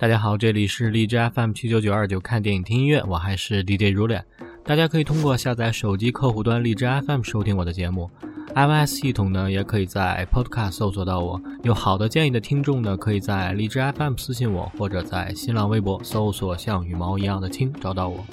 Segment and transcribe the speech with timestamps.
[0.00, 4.24] 大家好，这里是荔枝 FM 七九九二九，看电影听音乐，我还是 DJ 如脸。
[4.64, 8.08] 大家可以通过下载手机客户端荔枝 FM 收听我的节目
[8.54, 11.42] ，iOS 系统呢也可以在 Podcast 搜索到我。
[11.64, 18.24] 有好的建议的听众呢，可以在荔枝 FM 私信我，或者在新浪微博搜索像羽毛一样的青找到我。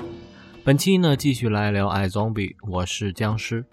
[0.64, 3.66] 本期呢继续来聊《I Zombie》，我是僵尸。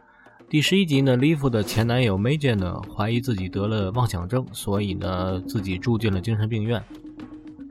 [0.48, 6.82] 第十一集呢，Liv 的前男友 Major 呢怀疑自己得了妄想症，所以呢自己住进了精神病院。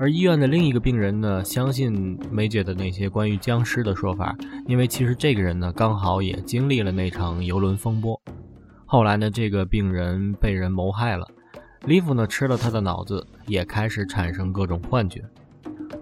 [0.01, 8.19] 而医院的另一个病人呢，相信梅姐的那些关于僵尸的说法，因为其实这个人呢，刚好也经历了那场游轮风波。
[8.87, 11.27] 后来呢，这个病人被人谋害了，
[11.85, 15.23] 李夫呢吃了他的脑子，也开始产生各种幻觉。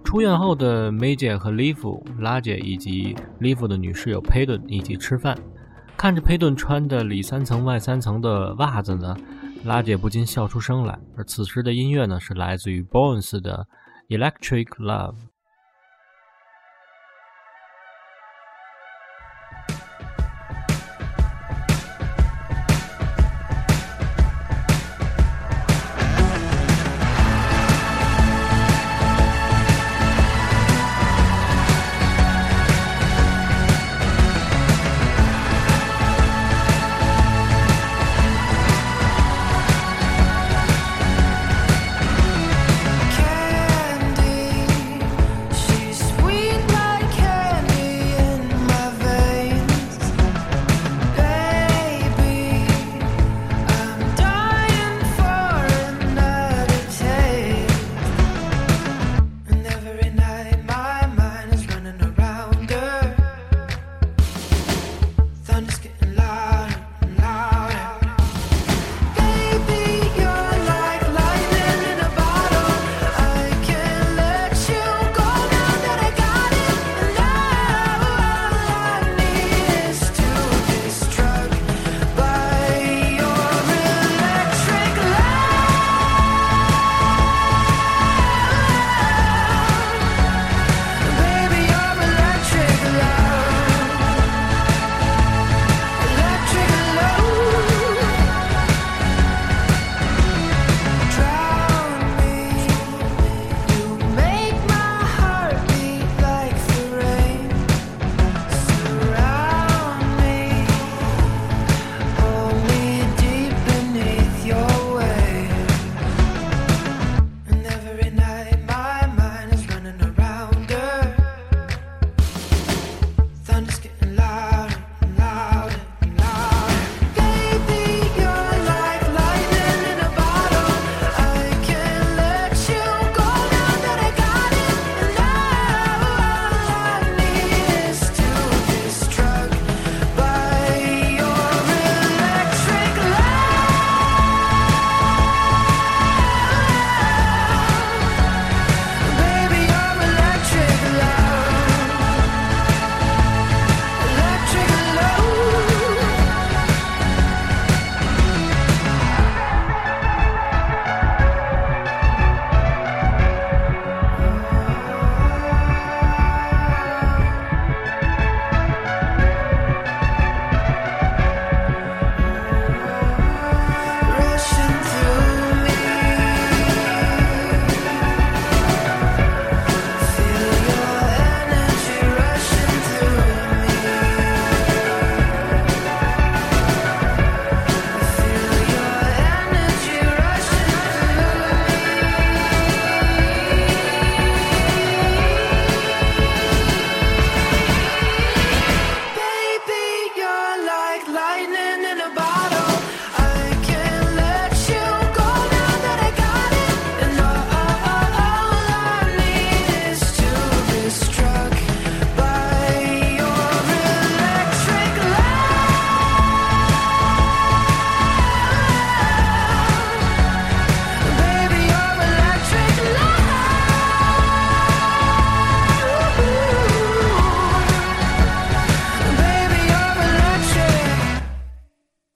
[0.02, 5.37] 出院后的梅姐和李夫、拉姐以及李夫的女室友佩顿一起吃饭，
[5.97, 9.13] 看着佩顿穿的里三层外三层的袜子呢，
[9.65, 10.97] 拉姐不禁笑出声来。
[11.17, 13.67] 而此时的音乐呢，是来自于 Bones 的。
[14.11, 15.29] Electric Love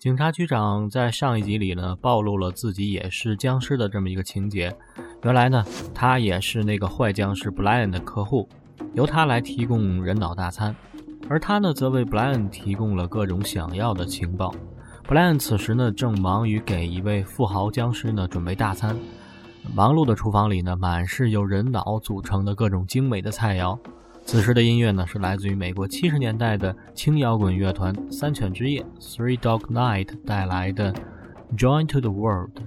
[0.04, 4.76] 警察局长在上一集里呢，暴露了自己也是僵尸的这么一个情节。
[5.22, 5.64] 原来呢，
[5.96, 8.50] 他也是那个坏僵尸 Brian 的客户，
[8.96, 10.76] 由他来提供人脑大餐，
[11.30, 14.54] 而他呢，则为 Brian 提供了各种想要的情报。
[15.08, 18.98] Brian 此时呢，正忙于给一位富豪僵尸呢准备大餐。
[19.74, 23.80] 忙碌的厨房里呢，满是由人脑组成的各种精美的菜肴。
[24.26, 30.92] 此时的音乐呢，是来自于美国七十年代的轻摇滚乐团三犬之夜 （Three Dog Night） 带来的
[31.56, 32.58] 《Join to the World》。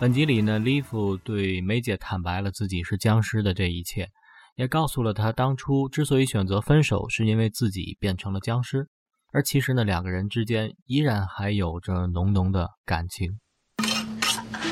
[0.00, 4.08] 本集里呢，Liv 对梅姐坦白了自己是僵尸的这一切，
[4.56, 8.88] 也告诉了她当初之所以选择分手，是因为自己变成了僵尸。
[9.30, 13.40] 而其实呢，两个人之间依然还有着浓浓的感情。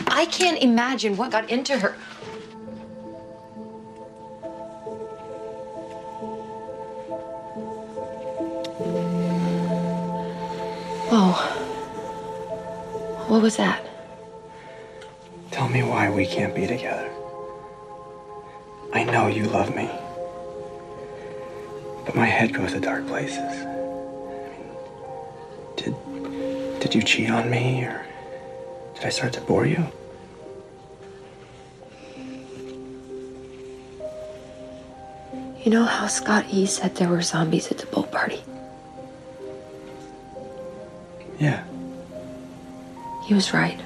[0.07, 1.93] I can't imagine what got into her.
[11.11, 11.35] Whoa.
[13.29, 13.88] What was that?
[15.51, 17.11] Tell me why we can't be together.
[18.93, 19.89] I know you love me.
[22.05, 23.39] But my head goes to dark places.
[23.39, 24.71] I mean,
[25.77, 28.05] did did you cheat on me or
[28.95, 29.85] did I start to bore you?
[35.63, 38.43] You know how Scott E said there were zombies at the boat party?
[41.39, 41.63] Yeah.
[43.27, 43.79] He was right.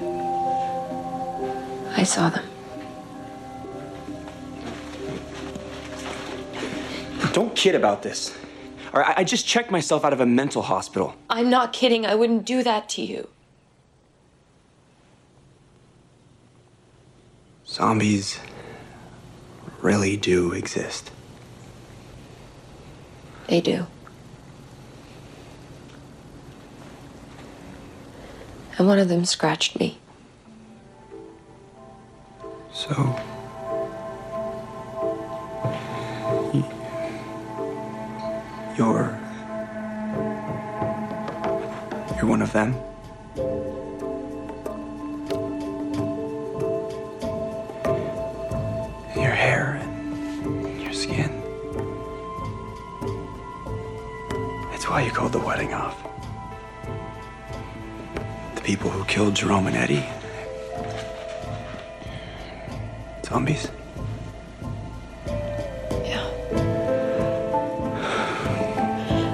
[1.95, 2.45] I saw them.
[7.33, 8.37] Don't kid about this.
[8.93, 11.15] All right, I just checked myself out of a mental hospital.
[11.29, 12.05] I'm not kidding.
[12.05, 13.27] I wouldn't do that to you.
[17.65, 18.39] Zombies
[19.81, 21.09] really do exist.
[23.47, 23.87] They do.
[28.77, 29.99] And one of them scratched me.
[32.73, 32.89] So.
[38.75, 39.15] You're.
[42.15, 42.73] You're one of them?
[49.15, 51.29] Your hair and your skin.
[54.73, 56.01] It's why you called the wedding off.
[58.55, 60.03] The people who killed Jerome and Eddie.
[63.23, 63.71] Zombies?
[66.05, 66.23] Yeah.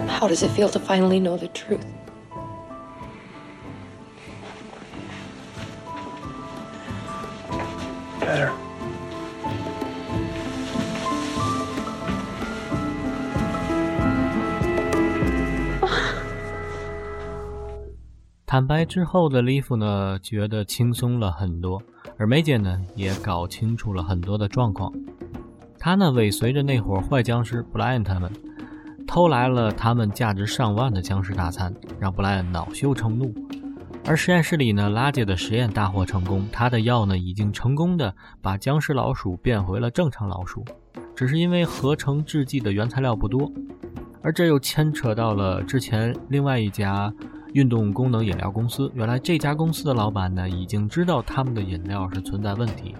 [0.07, 1.85] How does it feel to finally know the truth?
[8.21, 8.51] Better.
[18.45, 21.81] 坦白之后的利夫呢，觉得轻松了很多，
[22.19, 24.91] 而梅姐呢，也搞清楚了很多的状况。
[25.79, 28.29] 她呢，尾随着那伙坏僵尸布莱恩他们，
[29.07, 33.33] 偷来了他们价值上万的僵尸大餐，让布莱恩恼羞成怒。
[34.05, 40.65] 而实验室里呢，拉姐的实验大获成功，她的药呢，已经成功的把僵尸老鼠变回了正常老鼠，
[41.15, 43.49] 只是因为合成制剂的原材料不多，
[44.21, 47.13] 而这又牵扯到了之前另外一家。
[47.53, 52.95] 运动功能饮料公司，原来这家公司的老板呢，已经知道他们的饮料是存在问题。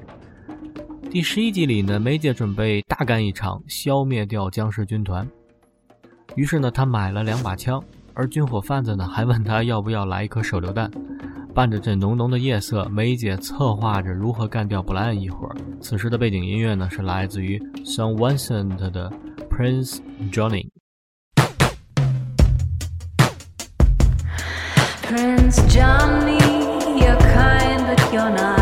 [1.10, 5.28] 第十一集里呢，梅姐准备大干一场，消灭掉僵尸军团。
[6.36, 10.90] 于是呢，他买了两把枪，而军火贩子呢，还问他要不要来一颗手榴弹。
[11.54, 15.50] 伴着这浓浓的夜色，梅姐策划着如何干掉布莱恩一伙。
[15.82, 19.12] 此时的背景音乐呢，是来自于 Son Vincent 的
[19.50, 20.00] Prince
[20.32, 20.70] Johnny。
[25.68, 26.38] Johnny,
[27.00, 28.59] you're kind, but you're not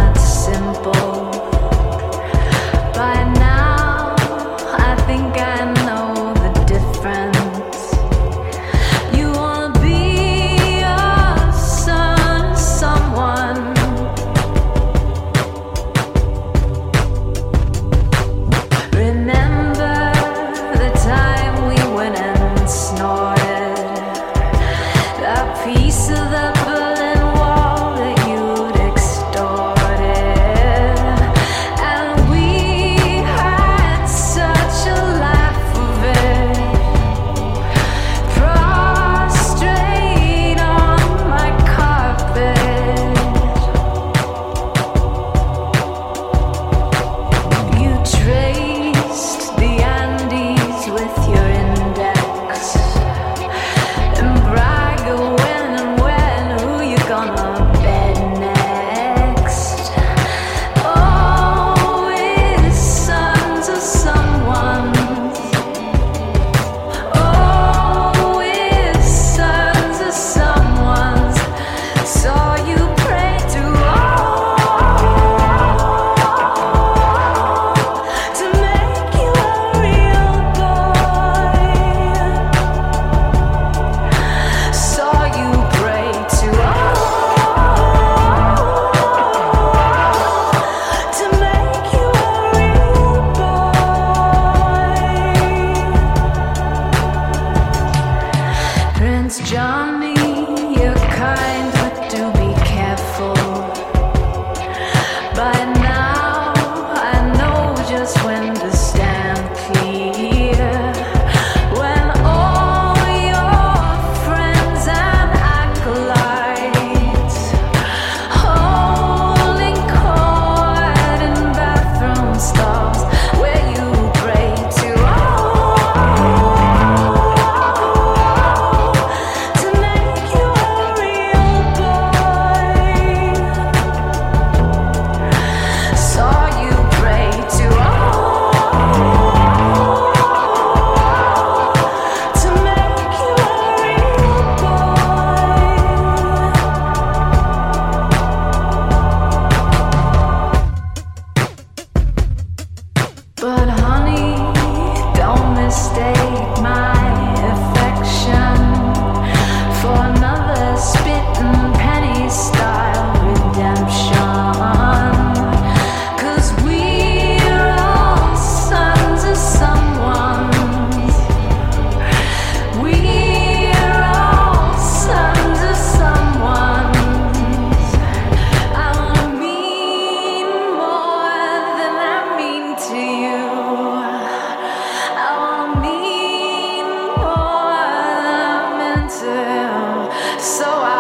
[190.48, 190.97] So I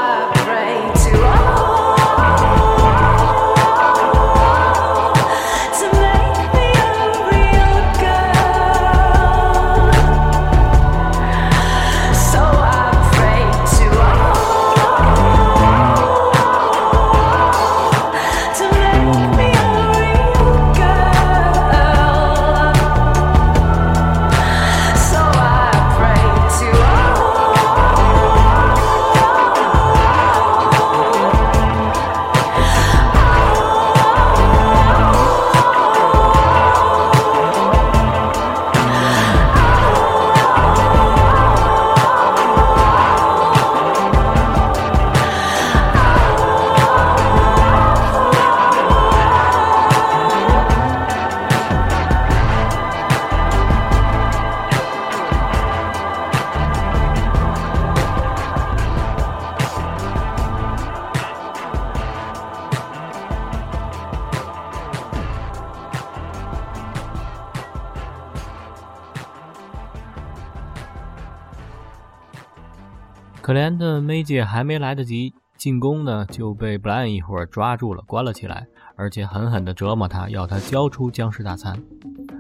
[74.18, 78.66] 梅姐还没来得及进宫呢，就被布莱恩一伙抓住了，关了起来，
[78.96, 81.80] 而且狠狠地折磨他，要他交出僵尸大餐。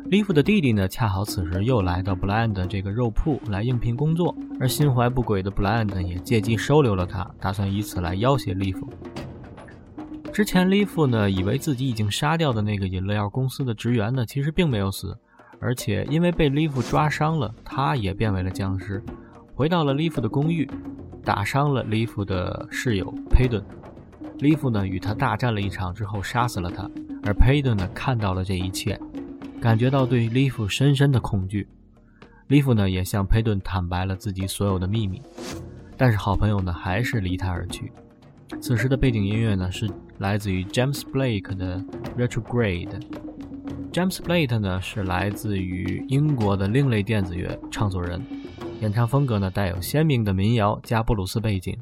[0.05, 8.89] 利弗的弟弟呢，恰好此时又来到布莱恩的这个肉铺来应聘工作，而心怀不轨的布莱恩呢，也借机收留了他，打算以此来要挟利弗。
[10.33, 15.15] 之前利弗呢，以为自己已经杀掉的那个饮料公司的职员呢，其实并没有死，
[15.59, 19.03] 而且因为被利弗抓伤了，他也变为了僵尸，
[19.53, 20.67] 回到了利弗的公寓。
[21.27, 23.61] 打伤了利弗的室友佩顿，
[24.39, 26.89] 利弗呢与他大战了一场之后杀死了他，
[27.25, 28.97] 而佩顿呢看到了这一切，
[29.59, 31.67] 感觉到对利弗深深的恐惧。
[32.47, 35.21] 利弗呢也向佩顿坦白了自己所有的秘密，
[35.97, 37.91] 但是好朋友呢还是离他而去。
[38.61, 39.85] 此时的背景音乐呢是
[40.19, 41.83] 来自于 James Blake 的
[42.17, 43.01] Retrograde。
[43.91, 48.21] James Blake 呢是来自于英国的另类电子乐创作人。
[48.79, 51.75] 演唱风格呢，带有鲜明的民谣加布鲁斯背景，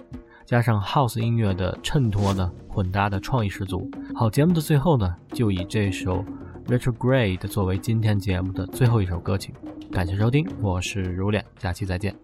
[0.46, 3.90] 加上 house 音乐的衬托呢，混搭的创意十足。
[4.16, 6.24] 好，节目的最后呢，就以这首
[6.68, 9.54] Retrograde 作为今天节目的最后一首歌曲。
[9.92, 12.16] 感谢收听，我是如恋，下期再见。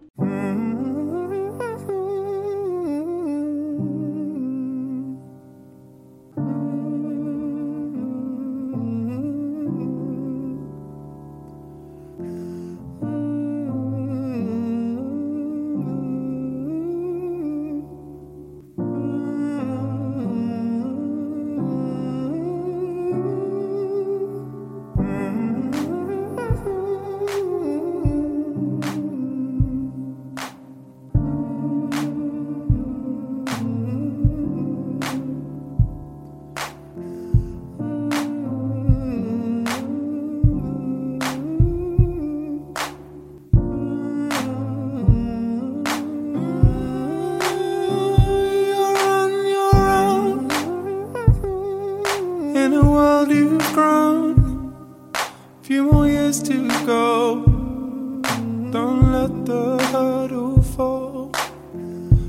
[59.22, 61.30] Let the hurdle fall.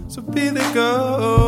[0.07, 1.42] So be the girl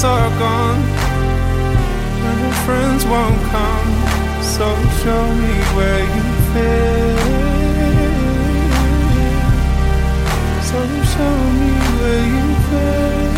[0.00, 0.82] friends are gone,
[2.26, 3.90] and your friends won't come.
[4.42, 4.66] So
[5.02, 7.20] show me where you fit.
[10.68, 10.78] So
[11.12, 13.30] show me where you fit.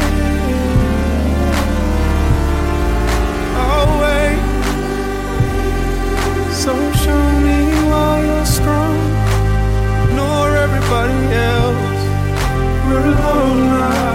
[3.64, 4.42] I'll wait.
[6.52, 6.72] so
[7.04, 7.58] show me
[7.90, 8.98] why you're strong,
[10.16, 12.02] nor everybody else.
[12.86, 14.11] We're alone now.